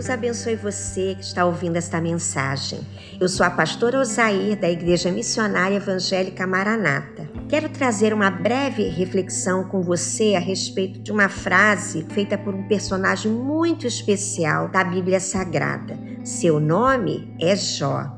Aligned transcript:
Deus 0.00 0.08
abençoe 0.08 0.56
você 0.56 1.14
que 1.14 1.22
está 1.22 1.44
ouvindo 1.44 1.76
esta 1.76 2.00
mensagem. 2.00 2.80
Eu 3.20 3.28
sou 3.28 3.44
a 3.44 3.50
pastora 3.50 4.00
Osair 4.00 4.58
da 4.58 4.70
Igreja 4.70 5.12
Missionária 5.12 5.76
Evangélica 5.76 6.46
Maranata. 6.46 7.28
Quero 7.50 7.68
trazer 7.68 8.14
uma 8.14 8.30
breve 8.30 8.88
reflexão 8.88 9.62
com 9.64 9.82
você 9.82 10.34
a 10.34 10.40
respeito 10.40 11.00
de 11.00 11.12
uma 11.12 11.28
frase 11.28 12.06
feita 12.14 12.38
por 12.38 12.54
um 12.54 12.66
personagem 12.66 13.30
muito 13.30 13.86
especial 13.86 14.70
da 14.70 14.82
Bíblia 14.82 15.20
Sagrada. 15.20 15.98
Seu 16.24 16.58
nome 16.58 17.36
é 17.38 17.54
Jó. 17.54 18.10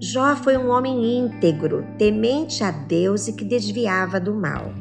Jó 0.00 0.36
foi 0.36 0.56
um 0.56 0.68
homem 0.68 1.18
íntegro, 1.18 1.84
temente 1.98 2.62
a 2.62 2.70
Deus 2.70 3.26
e 3.26 3.32
que 3.32 3.44
desviava 3.44 4.20
do 4.20 4.32
mal. 4.36 4.72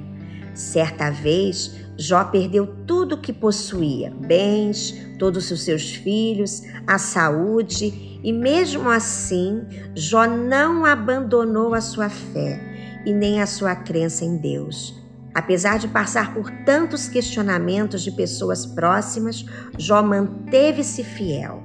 Certa 0.53 1.09
vez, 1.09 1.86
Jó 1.97 2.23
perdeu 2.25 2.67
tudo 2.85 3.15
o 3.15 3.17
que 3.17 3.33
possuía: 3.33 4.13
bens, 4.15 4.93
todos 5.17 5.49
os 5.49 5.63
seus 5.63 5.95
filhos, 5.95 6.61
a 6.85 6.97
saúde, 6.97 8.19
e 8.23 8.31
mesmo 8.31 8.89
assim, 8.89 9.65
Jó 9.95 10.27
não 10.27 10.85
abandonou 10.85 11.73
a 11.73 11.81
sua 11.81 12.09
fé 12.09 13.01
e 13.05 13.13
nem 13.13 13.41
a 13.41 13.47
sua 13.47 13.75
crença 13.75 14.23
em 14.23 14.37
Deus. 14.37 14.95
Apesar 15.33 15.77
de 15.77 15.87
passar 15.87 16.33
por 16.33 16.49
tantos 16.65 17.07
questionamentos 17.07 18.03
de 18.03 18.11
pessoas 18.11 18.65
próximas, 18.65 19.45
Jó 19.77 20.01
manteve-se 20.03 21.03
fiel. 21.03 21.63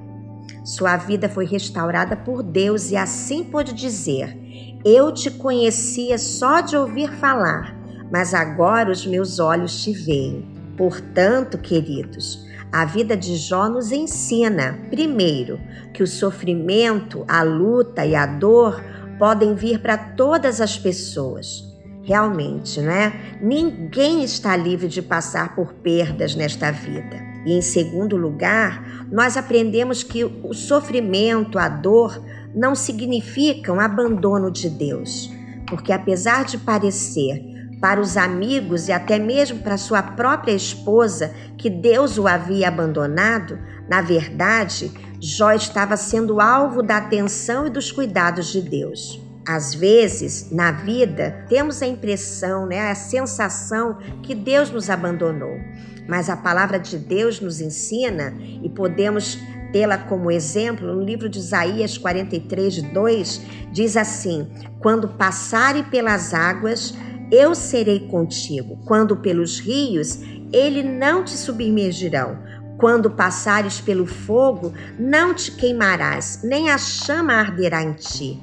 Sua 0.63 0.95
vida 0.95 1.27
foi 1.27 1.45
restaurada 1.45 2.15
por 2.15 2.41
Deus 2.41 2.91
e 2.91 2.95
assim 2.95 3.43
pôde 3.43 3.73
dizer: 3.73 4.37
Eu 4.85 5.11
te 5.11 5.29
conhecia 5.29 6.17
só 6.17 6.61
de 6.61 6.77
ouvir 6.77 7.11
falar, 7.17 7.82
mas 8.11 8.33
agora 8.33 8.91
os 8.91 9.05
meus 9.05 9.39
olhos 9.39 9.83
te 9.83 9.91
veem. 9.91 10.45
Portanto, 10.77 11.57
queridos, 11.57 12.45
a 12.71 12.85
vida 12.85 13.15
de 13.15 13.35
Jó 13.35 13.69
nos 13.69 13.91
ensina, 13.91 14.79
primeiro, 14.89 15.59
que 15.93 16.01
o 16.01 16.07
sofrimento, 16.07 17.23
a 17.27 17.43
luta 17.43 18.03
e 18.05 18.15
a 18.15 18.25
dor 18.25 18.83
podem 19.19 19.53
vir 19.53 19.79
para 19.79 19.95
todas 19.95 20.59
as 20.59 20.77
pessoas. 20.77 21.71
Realmente, 22.01 22.81
né? 22.81 23.37
Ninguém 23.41 24.23
está 24.23 24.57
livre 24.57 24.87
de 24.87 25.01
passar 25.01 25.55
por 25.55 25.73
perdas 25.75 26.35
nesta 26.35 26.71
vida. 26.71 27.15
E 27.45 27.53
em 27.53 27.61
segundo 27.61 28.17
lugar, 28.17 29.05
nós 29.11 29.37
aprendemos 29.37 30.01
que 30.01 30.23
o 30.25 30.53
sofrimento, 30.53 31.59
a 31.59 31.69
dor, 31.69 32.21
não 32.55 32.73
significam 32.73 33.79
abandono 33.79 34.49
de 34.49 34.69
Deus, 34.69 35.29
porque 35.67 35.91
apesar 35.91 36.45
de 36.45 36.57
parecer 36.57 37.52
para 37.83 37.99
os 37.99 38.15
amigos 38.15 38.87
e 38.87 38.93
até 38.93 39.19
mesmo 39.19 39.59
para 39.59 39.75
sua 39.75 40.01
própria 40.01 40.53
esposa 40.53 41.33
que 41.57 41.69
Deus 41.69 42.17
o 42.17 42.29
havia 42.29 42.69
abandonado, 42.69 43.59
na 43.89 44.01
verdade, 44.01 44.89
Jó 45.19 45.51
estava 45.51 45.97
sendo 45.97 46.39
alvo 46.39 46.81
da 46.81 46.95
atenção 46.95 47.67
e 47.67 47.69
dos 47.69 47.91
cuidados 47.91 48.53
de 48.53 48.61
Deus. 48.61 49.21
Às 49.45 49.73
vezes, 49.73 50.49
na 50.49 50.71
vida, 50.71 51.45
temos 51.49 51.81
a 51.81 51.85
impressão, 51.85 52.65
né, 52.65 52.89
a 52.89 52.95
sensação 52.95 53.97
que 54.21 54.33
Deus 54.33 54.71
nos 54.71 54.89
abandonou. 54.89 55.59
Mas 56.07 56.29
a 56.29 56.37
palavra 56.37 56.79
de 56.79 56.97
Deus 56.97 57.41
nos 57.41 57.59
ensina 57.59 58.33
e 58.63 58.69
podemos 58.69 59.37
tê-la 59.73 59.97
como 59.97 60.31
exemplo 60.31 60.87
no 60.87 61.03
livro 61.03 61.27
de 61.27 61.39
Isaías 61.39 61.97
43, 61.97 62.81
2, 62.93 63.41
diz 63.73 63.97
assim: 63.97 64.47
Quando 64.79 65.09
passarem 65.09 65.83
pelas 65.83 66.33
águas, 66.33 66.93
eu 67.31 67.55
serei 67.55 68.01
contigo. 68.07 68.77
Quando 68.85 69.17
pelos 69.17 69.59
rios, 69.59 70.19
ele 70.51 70.83
não 70.83 71.23
te 71.23 71.31
submergirão. 71.31 72.37
Quando 72.77 73.09
passares 73.11 73.79
pelo 73.79 74.05
fogo, 74.05 74.73
não 74.99 75.33
te 75.33 75.51
queimarás, 75.51 76.41
nem 76.43 76.69
a 76.69 76.77
chama 76.77 77.33
arderá 77.33 77.81
em 77.81 77.93
ti. 77.93 78.41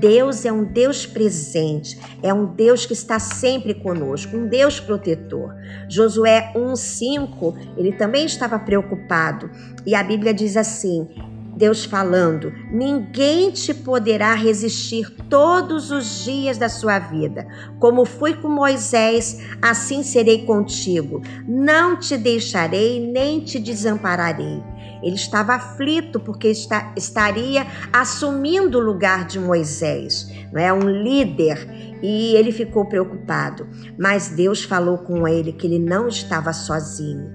Deus 0.00 0.44
é 0.44 0.52
um 0.52 0.64
Deus 0.64 1.04
presente, 1.04 1.98
é 2.22 2.32
um 2.32 2.46
Deus 2.46 2.86
que 2.86 2.92
está 2.92 3.18
sempre 3.18 3.74
conosco, 3.74 4.36
um 4.36 4.46
Deus 4.46 4.80
protetor. 4.80 5.54
Josué 5.88 6.52
1:5, 6.54 7.54
ele 7.76 7.92
também 7.92 8.24
estava 8.24 8.58
preocupado, 8.58 9.50
e 9.84 9.94
a 9.94 10.02
Bíblia 10.02 10.32
diz 10.32 10.56
assim: 10.56 11.08
Deus 11.56 11.84
falando: 11.84 12.52
ninguém 12.70 13.50
te 13.50 13.74
poderá 13.74 14.34
resistir 14.34 15.10
todos 15.28 15.90
os 15.90 16.24
dias 16.24 16.58
da 16.58 16.68
sua 16.68 16.98
vida. 16.98 17.46
Como 17.78 18.04
fui 18.04 18.34
com 18.34 18.48
Moisés, 18.48 19.38
assim 19.60 20.02
serei 20.02 20.44
contigo. 20.44 21.22
Não 21.46 21.98
te 21.98 22.16
deixarei 22.16 23.00
nem 23.12 23.40
te 23.40 23.58
desampararei. 23.58 24.62
Ele 25.02 25.16
estava 25.16 25.54
aflito 25.54 26.20
porque 26.20 26.48
está, 26.48 26.92
estaria 26.96 27.66
assumindo 27.92 28.78
o 28.78 28.80
lugar 28.80 29.26
de 29.26 29.38
Moisés, 29.38 30.28
não 30.52 30.60
é 30.60 30.72
um 30.72 30.88
líder, 30.88 31.98
e 32.00 32.36
ele 32.36 32.52
ficou 32.52 32.84
preocupado. 32.84 33.68
Mas 33.98 34.28
Deus 34.28 34.62
falou 34.62 34.98
com 34.98 35.26
ele 35.26 35.52
que 35.52 35.66
ele 35.66 35.80
não 35.80 36.06
estava 36.06 36.52
sozinho. 36.52 37.32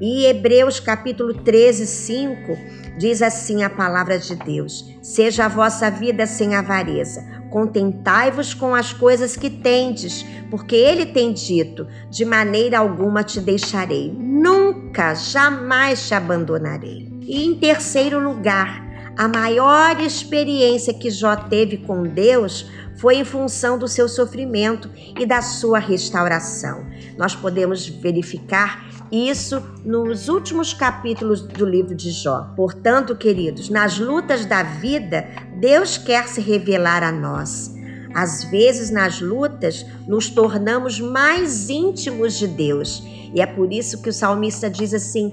E 0.00 0.24
Hebreus 0.24 0.80
capítulo 0.80 1.34
13, 1.34 1.86
5 1.86 2.58
diz 2.96 3.20
assim 3.20 3.62
a 3.62 3.68
palavra 3.68 4.18
de 4.18 4.34
Deus: 4.34 4.96
Seja 5.02 5.44
a 5.44 5.48
vossa 5.48 5.90
vida 5.90 6.26
sem 6.26 6.54
avareza, 6.54 7.22
contentai-vos 7.50 8.54
com 8.54 8.74
as 8.74 8.94
coisas 8.94 9.36
que 9.36 9.50
tendes, 9.50 10.24
porque 10.50 10.74
ele 10.74 11.04
tem 11.04 11.34
dito: 11.34 11.86
de 12.08 12.24
maneira 12.24 12.78
alguma 12.78 13.22
te 13.22 13.40
deixarei, 13.40 14.10
nunca, 14.10 15.14
jamais 15.14 16.08
te 16.08 16.14
abandonarei. 16.14 17.06
E 17.20 17.44
em 17.44 17.58
terceiro 17.58 18.18
lugar, 18.18 18.89
a 19.20 19.28
maior 19.28 20.00
experiência 20.00 20.94
que 20.94 21.10
Jó 21.10 21.36
teve 21.36 21.76
com 21.76 22.04
Deus 22.04 22.70
foi 22.96 23.16
em 23.16 23.24
função 23.24 23.78
do 23.78 23.86
seu 23.86 24.08
sofrimento 24.08 24.90
e 24.96 25.26
da 25.26 25.42
sua 25.42 25.78
restauração. 25.78 26.86
Nós 27.18 27.36
podemos 27.36 27.86
verificar 27.86 28.88
isso 29.12 29.62
nos 29.84 30.30
últimos 30.30 30.72
capítulos 30.72 31.42
do 31.42 31.66
livro 31.66 31.94
de 31.94 32.10
Jó. 32.10 32.50
Portanto, 32.56 33.14
queridos, 33.14 33.68
nas 33.68 33.98
lutas 33.98 34.46
da 34.46 34.62
vida, 34.62 35.28
Deus 35.60 35.98
quer 35.98 36.26
se 36.26 36.40
revelar 36.40 37.02
a 37.02 37.12
nós. 37.12 37.74
Às 38.14 38.44
vezes, 38.44 38.90
nas 38.90 39.20
lutas, 39.20 39.86
nos 40.06 40.28
tornamos 40.28 41.00
mais 41.00 41.68
íntimos 41.68 42.38
de 42.38 42.46
Deus. 42.46 43.02
E 43.34 43.40
é 43.40 43.46
por 43.46 43.72
isso 43.72 44.02
que 44.02 44.08
o 44.08 44.12
salmista 44.12 44.68
diz 44.68 44.92
assim: 44.92 45.32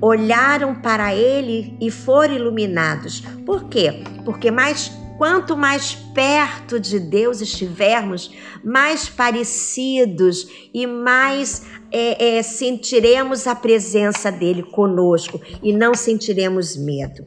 olharam 0.00 0.74
para 0.74 1.14
ele 1.14 1.76
e 1.80 1.90
foram 1.90 2.34
iluminados. 2.34 3.20
Por 3.44 3.68
quê? 3.68 4.02
Porque 4.24 4.50
mais 4.50 4.90
Quanto 5.16 5.56
mais 5.56 5.94
perto 5.94 6.78
de 6.78 7.00
Deus 7.00 7.40
estivermos, 7.40 8.30
mais 8.62 9.08
parecidos 9.08 10.46
e 10.74 10.86
mais 10.86 11.64
é, 11.90 12.36
é, 12.36 12.42
sentiremos 12.42 13.46
a 13.46 13.54
presença 13.54 14.30
dele 14.30 14.62
conosco 14.62 15.40
e 15.62 15.72
não 15.72 15.94
sentiremos 15.94 16.76
medo. 16.76 17.26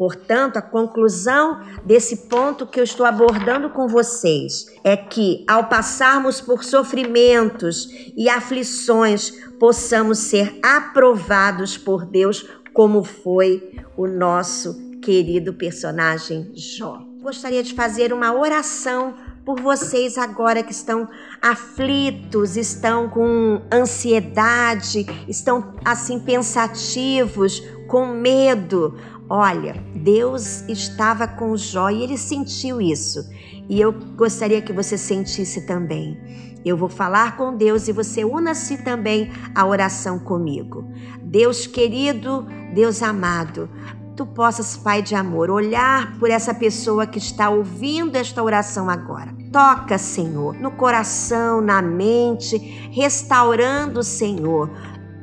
Portanto, 0.00 0.56
a 0.56 0.62
conclusão 0.62 1.60
desse 1.84 2.26
ponto 2.26 2.66
que 2.66 2.80
eu 2.80 2.84
estou 2.84 3.04
abordando 3.04 3.68
com 3.68 3.86
vocês 3.86 4.64
é 4.82 4.96
que, 4.96 5.44
ao 5.46 5.68
passarmos 5.68 6.40
por 6.40 6.64
sofrimentos 6.64 7.86
e 8.16 8.26
aflições, 8.26 9.30
possamos 9.58 10.16
ser 10.20 10.58
aprovados 10.62 11.76
por 11.76 12.06
Deus, 12.06 12.48
como 12.72 13.04
foi 13.04 13.74
o 13.94 14.06
nosso 14.06 14.74
querido 15.02 15.52
personagem 15.52 16.50
Jó. 16.54 17.02
Gostaria 17.20 17.62
de 17.62 17.74
fazer 17.74 18.10
uma 18.10 18.34
oração 18.34 19.14
por 19.44 19.60
vocês 19.60 20.16
agora 20.16 20.62
que 20.62 20.72
estão 20.72 21.06
aflitos, 21.42 22.56
estão 22.56 23.06
com 23.06 23.60
ansiedade, 23.70 25.04
estão 25.28 25.74
assim 25.84 26.18
pensativos, 26.18 27.62
com 27.86 28.06
medo. 28.06 28.96
Olha, 29.32 29.80
Deus 29.94 30.62
estava 30.68 31.28
com 31.28 31.56
Jó 31.56 31.88
e 31.88 32.02
ele 32.02 32.18
sentiu 32.18 32.80
isso. 32.80 33.24
E 33.68 33.80
eu 33.80 33.92
gostaria 33.92 34.60
que 34.60 34.72
você 34.72 34.98
sentisse 34.98 35.64
também. 35.66 36.18
Eu 36.64 36.76
vou 36.76 36.88
falar 36.88 37.36
com 37.36 37.56
Deus 37.56 37.86
e 37.86 37.92
você 37.92 38.24
una-se 38.24 38.78
também 38.78 39.30
à 39.54 39.64
oração 39.64 40.18
comigo. 40.18 40.84
Deus 41.22 41.64
querido, 41.64 42.44
Deus 42.74 43.04
amado, 43.04 43.70
tu 44.16 44.26
possas, 44.26 44.76
Pai 44.76 45.00
de 45.00 45.14
amor, 45.14 45.48
olhar 45.48 46.18
por 46.18 46.28
essa 46.28 46.52
pessoa 46.52 47.06
que 47.06 47.18
está 47.18 47.48
ouvindo 47.48 48.16
esta 48.16 48.42
oração 48.42 48.90
agora. 48.90 49.32
Toca, 49.52 49.96
Senhor, 49.96 50.56
no 50.56 50.72
coração, 50.72 51.60
na 51.60 51.80
mente, 51.80 52.58
restaurando, 52.92 54.02
Senhor, 54.02 54.68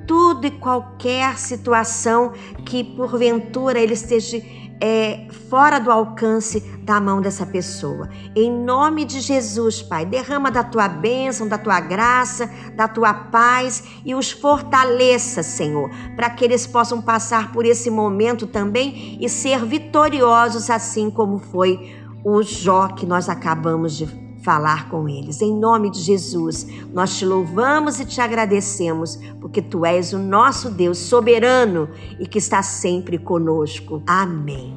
tudo 0.08 0.48
e 0.48 0.52
qualquer 0.52 1.38
situação 1.38 2.32
que 2.66 2.84
porventura 2.84 3.80
ele 3.80 3.94
esteja 3.94 4.42
é, 4.80 5.28
fora 5.50 5.80
do 5.80 5.92
alcance 5.92 6.60
da 6.84 7.00
mão 7.00 7.20
dessa 7.20 7.46
pessoa. 7.46 8.10
Em 8.36 8.52
nome 8.52 9.06
de 9.06 9.20
Jesus, 9.20 9.82
Pai, 9.82 10.06
derrama 10.06 10.52
da 10.52 10.64
tua 10.64 10.88
bênção, 10.88 11.48
da 11.48 11.58
tua 11.58 11.80
graça, 11.80 12.50
da 12.76 12.88
tua 12.88 13.14
paz 13.14 13.84
e 14.06 14.14
os 14.14 14.32
fortaleça, 14.32 15.44
Senhor, 15.44 15.90
para 16.16 16.30
que 16.30 16.46
eles 16.46 16.66
possam 16.66 17.02
passar 17.02 17.52
por 17.52 17.66
esse 17.66 17.90
momento 17.90 18.48
também 18.48 19.18
e 19.20 19.28
ser 19.28 19.66
vitoriosos, 19.66 20.70
assim 20.70 21.10
como 21.10 21.40
foi 21.40 21.96
o 22.24 22.42
Jó 22.44 22.88
que 22.90 23.06
nós 23.06 23.30
acabamos 23.30 23.98
de 23.98 24.27
falar 24.48 24.88
com 24.88 25.10
eles. 25.10 25.42
Em 25.42 25.54
nome 25.54 25.92
de 25.92 26.00
Jesus, 26.00 26.66
nós 26.94 27.18
te 27.18 27.26
louvamos 27.26 28.00
e 28.00 28.06
te 28.06 28.22
agradecemos, 28.22 29.20
porque 29.42 29.62
tu 29.62 29.86
és 29.86 30.14
o 30.14 30.18
nosso 30.18 30.70
Deus 30.70 31.00
soberano 31.00 31.90
e 32.18 32.26
que 32.26 32.38
está 32.38 32.64
sempre 32.64 33.18
conosco. 33.18 34.02
Amém. 34.08 34.74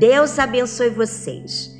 Deus 0.00 0.36
abençoe 0.36 0.90
vocês. 0.90 1.71